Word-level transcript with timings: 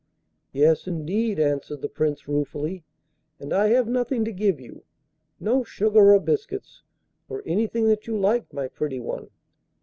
'Yes, 0.51 0.87
indeed,' 0.87 1.39
answered 1.39 1.81
the 1.83 1.87
Prince 1.87 2.27
ruefully, 2.27 2.83
'and 3.39 3.53
I 3.53 3.67
have 3.67 3.87
nothing 3.87 4.25
to 4.25 4.31
give 4.33 4.59
you, 4.59 4.83
no 5.39 5.63
sugar 5.63 6.11
or 6.15 6.19
biscuits, 6.19 6.81
or 7.29 7.43
anything 7.45 7.85
that 7.85 8.07
you 8.07 8.17
like, 8.17 8.51
my 8.51 8.67
pretty 8.67 8.99
one. 8.99 9.29